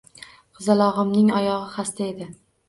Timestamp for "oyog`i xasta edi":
1.41-2.31